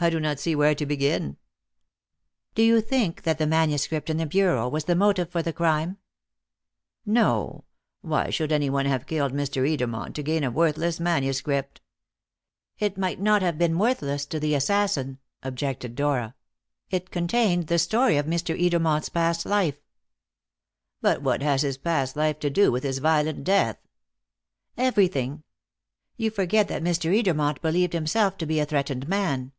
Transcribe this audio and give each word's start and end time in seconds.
I 0.00 0.10
do 0.10 0.18
not 0.18 0.40
see 0.40 0.56
where 0.56 0.74
to 0.74 0.84
begin." 0.84 1.36
"Do 2.56 2.62
you 2.64 2.80
think 2.80 3.22
that 3.22 3.38
the 3.38 3.46
manuscript 3.46 4.10
in 4.10 4.16
the 4.16 4.26
bureau 4.26 4.68
was 4.68 4.86
the 4.86 4.96
motive 4.96 5.30
for 5.30 5.42
the 5.44 5.52
crime?" 5.52 5.96
"No. 7.06 7.66
Why 8.00 8.28
should 8.30 8.50
anyone 8.50 8.86
have 8.86 9.06
killed 9.06 9.32
Mr. 9.32 9.58
Edermont 9.62 10.14
to 10.16 10.24
gain 10.24 10.42
a 10.42 10.50
worthless 10.50 10.98
manuscript?" 10.98 11.80
"It 12.80 12.98
might 12.98 13.20
not 13.20 13.42
have 13.42 13.58
been 13.58 13.78
worthless 13.78 14.26
to 14.26 14.40
the 14.40 14.56
assassin," 14.56 15.20
objected 15.40 15.94
Dora; 15.94 16.34
"it 16.90 17.12
contained 17.12 17.68
the 17.68 17.78
story 17.78 18.16
of 18.16 18.26
Mr. 18.26 18.60
Edermont's 18.60 19.08
past 19.08 19.46
life." 19.46 19.78
"But 21.00 21.22
what 21.22 21.42
has 21.42 21.62
his 21.62 21.78
past 21.78 22.16
life 22.16 22.40
to 22.40 22.50
do 22.50 22.72
with 22.72 22.82
his 22.82 22.98
violent 22.98 23.44
death?" 23.44 23.78
"Everything. 24.76 25.44
You 26.16 26.32
forget 26.32 26.66
that 26.66 26.82
Mr. 26.82 27.16
Edermont 27.16 27.60
believed 27.62 27.92
himself 27.92 28.36
to 28.38 28.46
be 28.46 28.58
a 28.58 28.66
threatened 28.66 29.06
man." 29.06 29.52